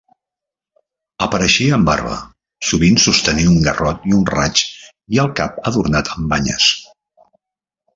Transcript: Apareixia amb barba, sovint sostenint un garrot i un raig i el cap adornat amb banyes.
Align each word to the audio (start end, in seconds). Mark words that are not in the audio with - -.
Apareixia 1.25 1.75
amb 1.77 1.89
barba, 1.89 2.17
sovint 2.71 2.99
sostenint 3.05 3.53
un 3.53 3.63
garrot 3.69 4.11
i 4.13 4.17
un 4.23 4.27
raig 4.35 4.67
i 4.67 5.25
el 5.29 5.33
cap 5.43 5.65
adornat 5.73 6.15
amb 6.19 6.31
banyes. 6.37 6.77